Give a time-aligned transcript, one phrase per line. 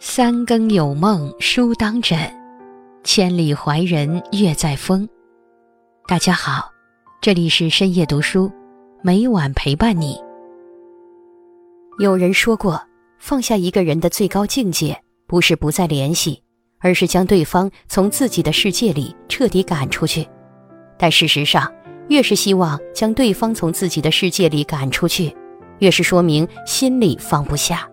[0.00, 2.16] 三更有梦书当枕，
[3.02, 5.08] 千里怀人月在风。
[6.06, 6.70] 大家好，
[7.20, 8.48] 这里是深夜读书，
[9.02, 10.16] 每晚陪伴你。
[11.98, 12.80] 有人说过，
[13.18, 14.96] 放下一个人的最高境界，
[15.26, 16.40] 不是不再联系，
[16.78, 20.24] 而是将对方从自己的世界里彻底赶出去。
[20.96, 21.72] 但事实上，
[22.08, 25.36] 越是希望将对方从自己的世界里赶出去，
[25.80, 27.90] 越是说明心里放不下。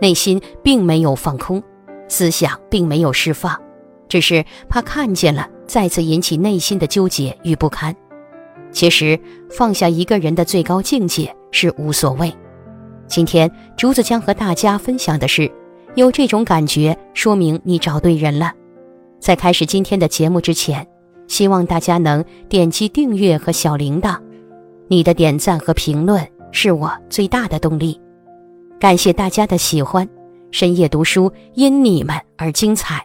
[0.00, 1.62] 内心并没有放空，
[2.08, 3.60] 思想并没有释放，
[4.08, 7.94] 只是怕看见了，再次引起内心的纠结与不堪。
[8.70, 9.18] 其实
[9.50, 12.32] 放下一个人的最高境界是无所谓。
[13.06, 15.50] 今天竹子将和大家分享的是，
[15.94, 18.52] 有这种感觉，说明你找对人了。
[19.18, 20.86] 在开始今天的节目之前，
[21.26, 24.18] 希望大家能点击订阅和小铃铛，
[24.86, 28.00] 你的点赞和评论是我最大的动力。
[28.80, 30.08] 感谢大家的喜欢，
[30.52, 33.04] 深夜读书因你们而精彩。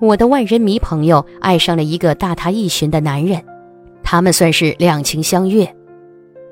[0.00, 3.40] 我的万人迷朋友爱上了一个大他一旬的男人，
[4.02, 5.72] 他们算是两情相悦，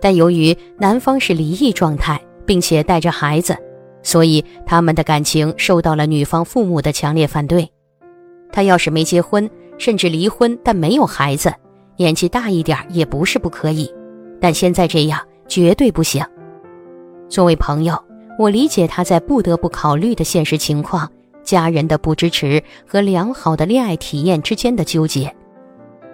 [0.01, 3.57] 但由于男方是离异状态，并且带着孩子，
[4.05, 7.69] 所以他们的感情受到了女方父母的强烈反对。
[8.53, 11.53] 他要是没结婚，甚至离婚但没有孩子，
[11.97, 13.93] 年纪大一点也不是不可以，
[14.41, 16.25] 但现在这样绝对不行。
[17.29, 18.03] 作为朋友，
[18.39, 21.11] 我理解他在不得不考虑的现实情况、
[21.43, 25.35] 家人的不支持和良好的恋爱体验之间的纠结。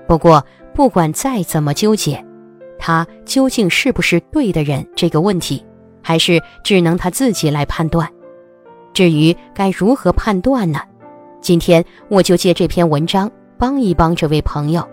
[0.06, 2.22] 不过，不管再怎么纠结，
[2.78, 5.64] 他究竟是不是对的人这个问题，
[6.02, 8.08] 还是只能他自己来判断。
[8.92, 10.80] 至于该如何判断呢？
[11.40, 14.86] 今天我就借这篇文章帮一帮这位朋友。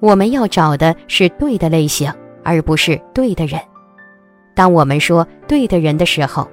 [0.00, 3.60] 我们要找的是对的类型，而不是对的人。
[4.54, 6.48] 当我们说对的人的时候，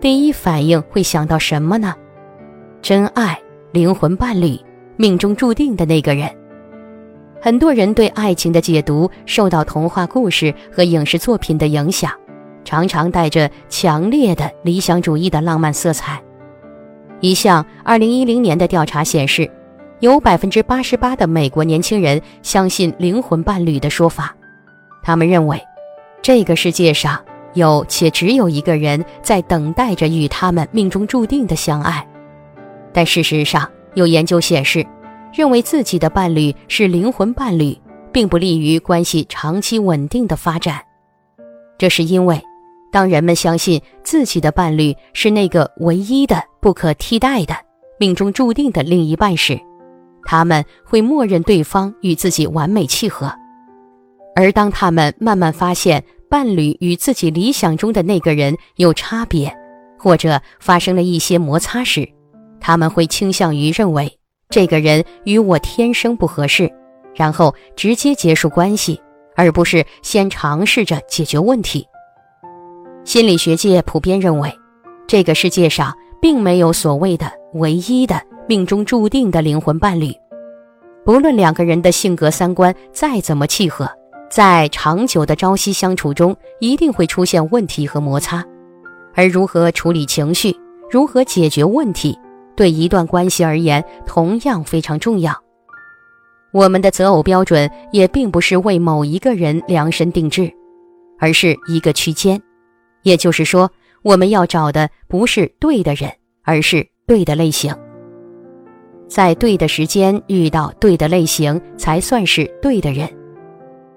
[0.00, 1.94] 第一反应会想到什么呢？
[2.80, 3.38] 真爱、
[3.72, 4.58] 灵魂伴侣、
[4.96, 6.30] 命中注定的那个人。
[7.40, 12.10] 很多人对爱情的解读受到童话故事和影视作品的影响，
[12.64, 16.22] 常常带着强烈的理想主义的浪漫色彩。
[17.20, 19.50] 一项2010年的调查显示，
[20.00, 24.34] 有88%的美国年轻人相信灵魂伴侣的说法，
[25.02, 25.60] 他们认为
[26.22, 27.22] 这个世界上。
[27.54, 32.06] 有且只有一个人在等待着与他们命中注定的相爱，
[32.92, 34.86] 但事实上，有研究显示，
[35.32, 37.76] 认为自己的伴侣是灵魂伴侣，
[38.12, 40.80] 并不利于关系长期稳定的发展。
[41.78, 42.40] 这是因为，
[42.92, 47.54] 当人们相信自己的伴侣是那个唯一的、不可替代的、
[47.98, 49.58] 命中注定的另一半时，
[50.24, 53.28] 他们会默认对方与自己完美契合；
[54.36, 56.02] 而当他们慢慢发现，
[56.34, 59.56] 伴侣与自己理想中的那个人有差别，
[59.96, 62.08] 或者发生了一些摩擦时，
[62.60, 64.18] 他们会倾向于认为
[64.48, 66.68] 这个人与我天生不合适，
[67.14, 69.00] 然后直接结束关系，
[69.36, 71.86] 而不是先尝试着解决问题。
[73.04, 74.52] 心理学界普遍认为，
[75.06, 80.12] 这个世界上并没有所谓的唯一的命中注定的灵魂伴侣，
[81.04, 83.88] 不论两个人的性格三观再怎么契合。
[84.34, 88.44] 在长久的朝夕相处中，一定会出现问题和摩擦，
[89.14, 90.52] 而如何处理情绪，
[90.90, 92.18] 如何解决问题，
[92.56, 95.32] 对一段关系而言同样非常重要。
[96.50, 100.52] 我们的择偶标准也并不是为某一个人量身定制，
[101.20, 102.42] 而是一个区间。
[103.04, 103.70] 也就是说，
[104.02, 106.10] 我们要找的不是对的人，
[106.42, 107.72] 而是对的类型。
[109.06, 113.08] 在对的时间遇到对的类型，才算是对的人。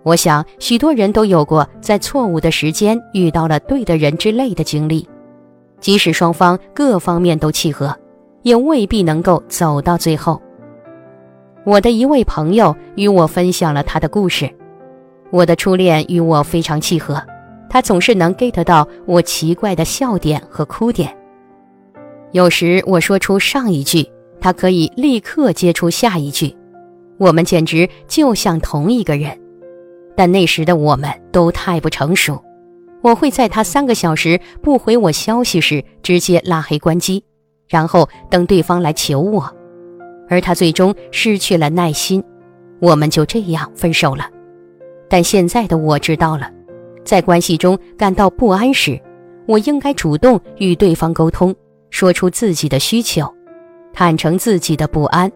[0.08, 5.06] 我想，许多人都有过在错误的时间遇到了对的人之类的经历，
[5.82, 7.94] 即使双方各方面都契合，
[8.42, 10.42] 也未必能够走到最后。
[11.66, 14.50] 我的一位朋友与我分享了他的故事：
[15.30, 17.22] 我的初恋与我非常契合，
[17.70, 21.14] 他总是能 get 到我奇怪的笑点和哭点。
[22.32, 24.10] 有时我说出上一句，
[24.40, 26.56] 他可以立刻接出下一句，
[27.18, 29.38] 我们简直就像同一个人。
[30.18, 32.44] 但那时的我们都太不成熟，
[33.04, 37.24] 我会在他三个小时不回我消息时直接拉黑关机，
[37.68, 39.48] 然后等对方来求我，
[40.28, 42.24] 而他最终失去了耐心，
[42.80, 44.28] 我们就这样分手了。
[45.08, 46.52] 但现在的我知道了，
[47.06, 49.00] 在关系中感到不安时，
[49.46, 51.54] 我应该主动与对方沟通，
[51.92, 53.32] 说出自己的需求，
[53.94, 55.32] 坦诚自己的不安，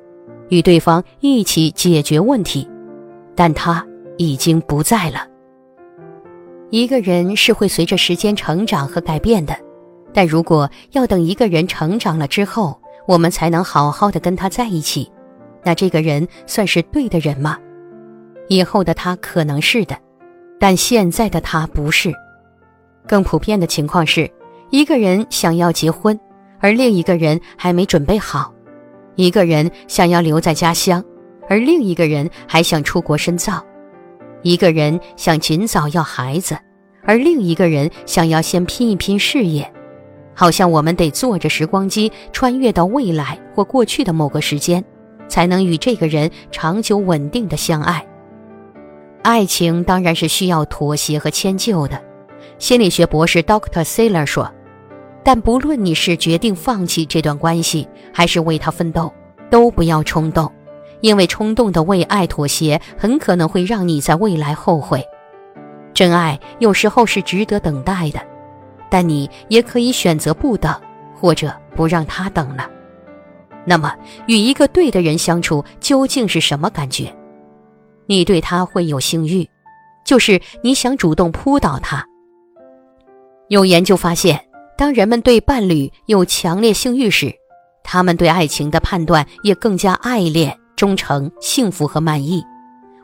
[0.49, 2.67] 与对方一起解决问题。
[3.35, 3.85] 但他。
[4.21, 5.27] 已经不在了。
[6.69, 9.57] 一个人是会随着时间成长和改变的，
[10.13, 15.11] 但如果要等一个人成长了之后，我们才能好好的跟他在一起，
[15.63, 17.57] 那这个人算是对的人吗？
[18.47, 19.97] 以后的他可能是的，
[20.59, 22.13] 但现在的他不是。
[23.07, 24.29] 更普遍的情况是，
[24.69, 26.17] 一个人想要结婚，
[26.59, 28.53] 而另一个人还没准备好；
[29.15, 31.03] 一个人想要留在家乡，
[31.49, 33.55] 而另一个人还想出国深造；
[34.41, 36.57] 一个人想尽早要孩子，
[37.03, 39.71] 而另一个人想要先拼一拼事业。
[40.33, 44.83] 好像我们得坐着时光机穿越到未来或过去的某个时间，
[45.27, 48.05] 才能与这个人长久稳定的相爱。
[49.23, 52.01] 爱情当然是需要妥协和迁就的，
[52.57, 54.51] 心理学博士 Doctor Saylor 说。
[55.23, 59.13] 但不论你是决定放弃这段关系，还是为他奋斗，
[59.51, 60.51] 都不要冲动，
[61.01, 65.03] 因为冲动的为爱妥协，很可能会让你在未来后悔。
[65.93, 68.21] 真爱有时候是值得等待的。
[68.89, 70.75] 但你也可以选择不等，
[71.15, 72.69] 或者不让他等了。
[73.63, 73.95] 那么，
[74.27, 77.09] 与一个对的人相处究竟是什么感觉？
[78.05, 79.49] 你对他会有性欲，
[80.05, 82.05] 就是你想主动扑倒他。
[83.47, 84.43] 有研究发现，
[84.77, 87.33] 当人们对伴侣有强烈性欲时，
[87.85, 92.43] 他们对爱情的判断也更加爱恋、忠诚、幸福和满意。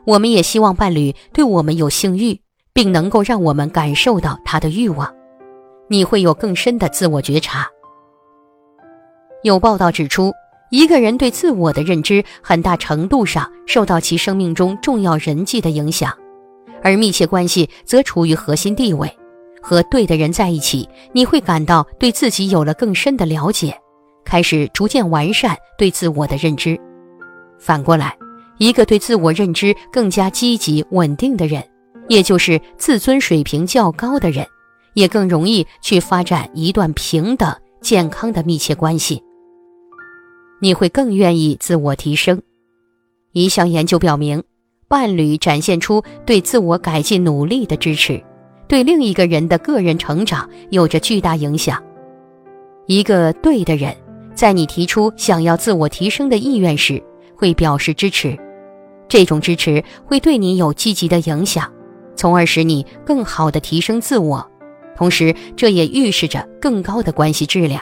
[0.04, 2.40] 我们也希望伴侣对我们有性欲，
[2.72, 5.14] 并能够让我们感受到他的欲望。
[5.86, 7.68] 你会有更深的自我觉察。
[9.44, 10.32] 有报道指出，
[10.72, 16.12] 一个人对自我的认知很大程度上受到其生命中重要人际的影响，
[16.82, 19.08] 而密切关系则处于核心地位。
[19.62, 23.72] 和对的人在一起，你会感到对自己有了更深的了解，
[24.24, 26.76] 开始逐渐完善对自我的认知。
[27.58, 28.16] 反过来，
[28.58, 31.62] 一个对自我认知更加积极稳定的人，
[32.08, 34.46] 也就是自尊水平较高的人。
[34.94, 39.22] 也更容易去发展一段平等、健康的密切关系。
[40.60, 42.42] 你会更愿意自我提升。
[43.30, 44.42] 一项研究表明，
[44.88, 48.20] 伴侣展现出对自我改进努力的支持，
[48.66, 51.80] 对另一个人的个人成长有着巨大影响。
[52.86, 53.94] 一个对的人，
[54.34, 57.00] 在你提出想要自我提升的意愿时，
[57.38, 58.36] 会表示支持。
[59.08, 61.72] 这种支持会对你有积极的影响，
[62.16, 64.46] 从而使你更好的提升自我。
[64.96, 67.80] 同时，这也预示着更高的关系质量。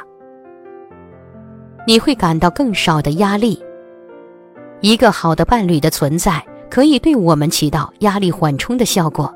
[1.87, 3.61] 你会感到更少的压力。
[4.83, 9.33] 一个好的伴侣的存在，可以对我们起到压力缓冲的效果。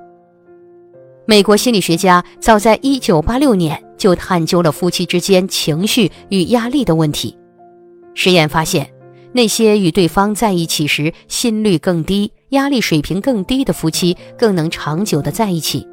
[1.27, 7.37] 美国心理学家早在1986年就探究了夫妻之间情绪与压力的问题。
[8.15, 8.87] 实验发现，
[9.33, 15.87] 那些与对方在一起时心率更低、压力水平更低的夫妻，更能长久的在一起。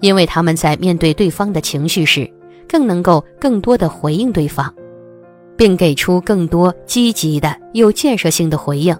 [0.00, 2.30] 因为他们在面对对方的情绪时，
[2.68, 4.74] 更能够更多的回应对方，
[5.56, 8.96] 并给出更多积极的、有建设性的回应。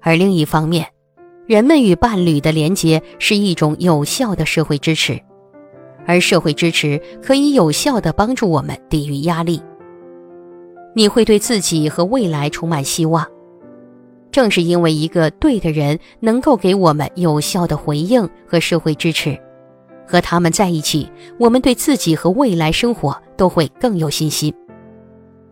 [0.00, 0.86] 而另一方面，
[1.46, 5.20] 人们与伴侣的连结是一种有效的社会支持，
[6.06, 9.60] 而社会支持可以有效的帮助我们抵御压力。
[10.94, 13.26] 你会对自己和未来充满希望，
[14.30, 19.38] 正是因为一个对的人能够给我们有效的回应和社会支持。
[20.06, 24.54] 和他们在一起，我们对自己和未来生活都会更有信心。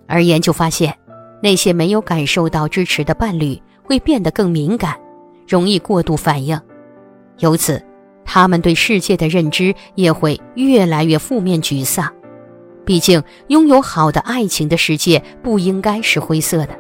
[0.07, 0.95] 而研究发现，
[1.43, 4.95] 那些没有感受到支持的伴侣会变得更敏感，
[5.49, 6.61] 容易过度反应，
[7.39, 7.83] 由此，
[8.27, 12.13] 他们对世界的认知也会越来越负面沮丧。
[12.85, 16.77] 毕竟，拥有好的爱情的世界不应该是灰色的。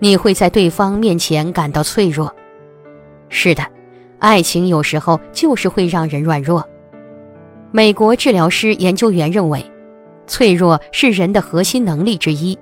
[0.00, 2.34] 你会在对方面前感到脆弱，
[3.28, 3.64] 是的。
[4.18, 6.66] 爱情有时候就是会让人软弱。
[7.70, 9.64] 美国治疗师研究员认为，
[10.26, 12.58] 脆弱是人的核心能力之一。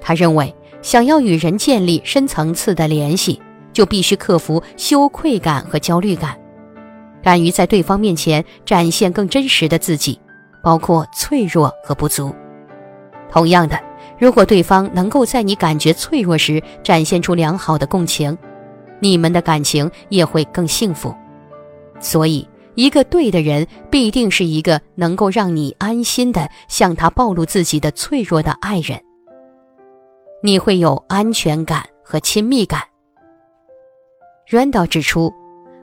[0.00, 3.40] 他认为，想要与人建立深层次的联系，
[3.72, 6.38] 就必须克服羞愧感和焦虑感，
[7.22, 10.20] 敢于在对方面前展现更真实的自己，
[10.62, 12.34] 包括脆弱和不足。
[13.30, 13.80] 同样的，
[14.18, 18.36] 如果对方能够在你感觉脆弱时展现出良好的共情。
[19.02, 21.14] 你们的感情也会更幸福，
[22.00, 29.00] 所以一个对的人必定是一个能够让你安心的向他暴露自己的脆弱的爱人。
[30.42, 32.82] 你会有安全感和亲密感。
[34.50, 35.32] Randall 指出，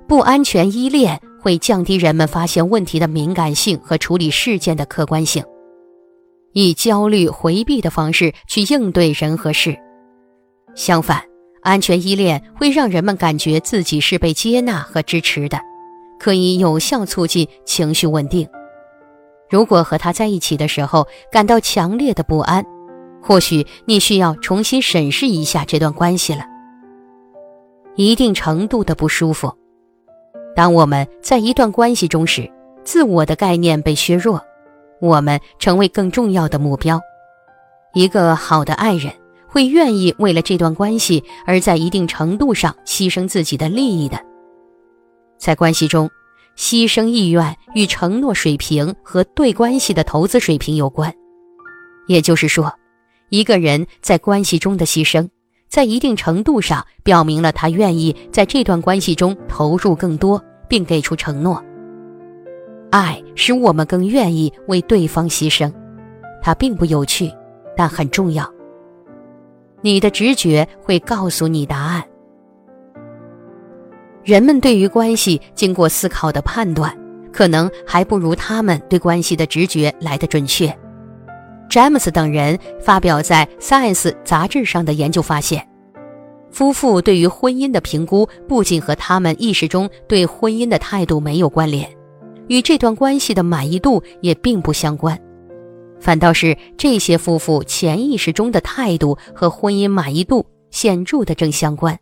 [0.07, 5.41] 不安全依恋会降低人们发现问题的敏感性和处理事件的客观性，
[6.51, 9.73] 以焦虑回避的方式去应对人和事。
[10.75, 11.23] 相反。
[11.61, 15.57] 安全依恋会让人们感觉自己是被接纳和支持的，
[16.19, 18.45] 可以有效促进情绪稳定。
[19.49, 22.65] 如果和他在一起的时候感到强烈的不安，
[23.21, 26.43] 或许你需要重新审视一下这段关系了。
[27.95, 29.53] 一定程度的不舒服，
[30.57, 32.51] 当我们在一段关系中时，
[32.83, 34.43] 自我的概念被削弱，
[34.99, 36.99] 我们成为更重要的目标。
[37.93, 39.13] 一个好的爱人
[39.47, 44.19] 会愿意为了这段关系而在一定程度上牺牲自己的利益的。
[45.37, 46.09] 在关系中，
[46.57, 51.13] 牺牲意愿与承诺水平和对关系的投资水平有关。
[52.07, 52.73] 也就是说，
[53.29, 55.29] 一个人在关系中的牺牲，
[55.67, 61.63] 在一定程度上表明了他愿意在这段关系中投入更多，并给出承诺。
[62.89, 65.71] 爱使我们更愿意为对方牺牲，
[66.41, 67.31] 它并不有趣，
[67.75, 68.49] 但很重要。
[69.81, 72.03] 你的直觉会告诉你答案。
[74.23, 76.97] 人们对于关系经过思考的判断，
[77.31, 80.75] 可能还不如他们对关系的直觉来得准确。
[81.69, 85.67] 詹姆斯等人发表在《Science》杂志上的研究发现，
[86.49, 91.89] 夫妇对于婚姻的评估不仅和他们意识中对婚姻的态度没有关联，
[92.47, 95.19] 与这段关系的满意度也并不相关，
[95.99, 101.97] 反倒是这些夫妇潜意识中的态度和婚姻满意度显著的正相关。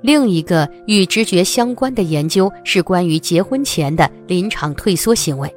[0.00, 5.54] 另一个与直觉相关的研究是关于结婚前的临场退缩行为。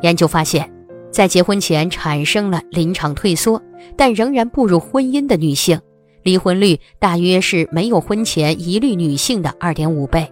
[0.00, 0.70] 研究发现，
[1.10, 3.60] 在结婚前产生了临场退缩，
[3.96, 5.80] 但仍然步入婚姻的女性，
[6.22, 10.30] 离婚率大约是没有婚前疑虑女性的二点五倍。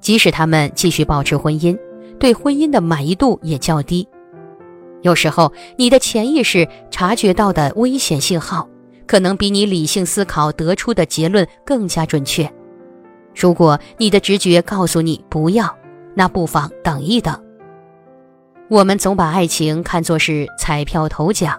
[0.00, 1.78] 即使她们继续保持婚姻，
[2.18, 4.06] 对婚姻的满意度也较低。
[5.02, 8.68] 有时候，你的潜意识察觉到的危险信号。
[9.08, 12.52] 可能比你理性思考得出的结论更加准确。
[13.36, 15.72] 如果你的直觉告诉你不要，
[16.12, 17.45] 那不妨等一等。
[18.68, 21.58] 我们总把爱情看作是彩票头奖，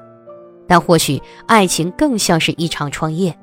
[0.67, 3.37] 但或许爱情更像是一场创业，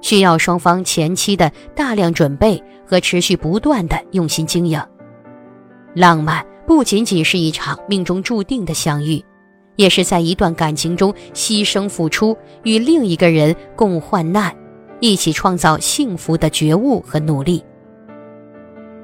[0.00, 4.80] 需要双方前期的大量准备和持续不断的用心经营。
[5.94, 9.22] 浪漫不仅仅是一场命中注定的相遇。
[9.76, 14.54] 也是在一段感情中牺牲付出，与另一个人共患难，
[15.00, 17.64] 一起创造幸福的觉悟和努力。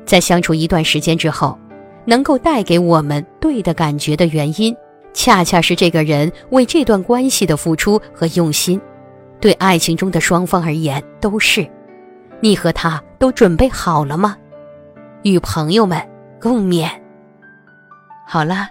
[0.04, 1.58] 在相处一段时间之后，
[2.06, 4.74] 能够带给我们对的感觉的原因，
[5.12, 8.80] 恰恰是这个人为这段关系的付出和用心。
[9.40, 11.68] 对爱情中的双方而言，都是。
[12.40, 14.36] 你和他都准备好了吗？
[15.22, 16.00] 与朋友们
[16.40, 16.88] 共勉。
[18.26, 18.68] 好了，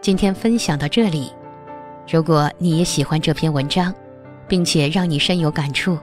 [0.00, 1.32] 今天分享到这里。
[2.10, 3.94] 如果你也喜欢这篇文章，
[4.46, 5.98] 并且让你深有感触，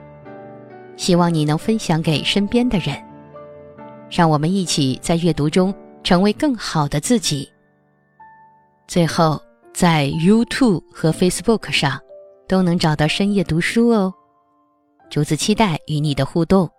[0.97, 2.95] 希望你能分享给身边的人，
[4.09, 5.73] 让我们一起在阅读中
[6.05, 7.51] 成为更好的自己。
[8.87, 9.41] 最后，
[9.73, 11.99] 在 YouTube 和 Facebook 上
[12.47, 14.13] 都能找到深夜读书哦。
[15.09, 16.69] 竹子期待与你的互动，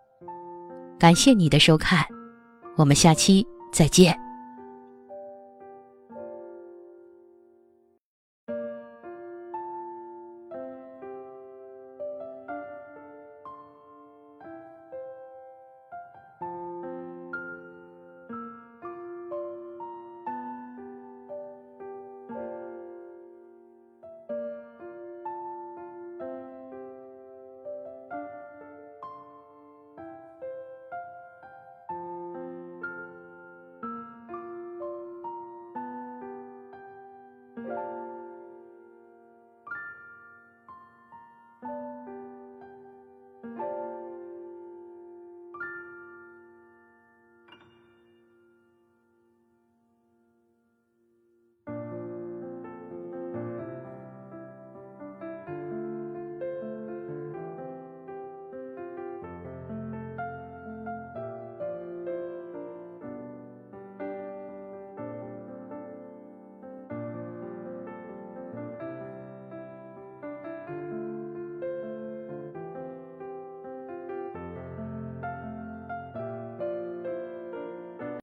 [0.98, 2.06] 感谢你的收看，
[2.76, 4.25] 我们下期再见。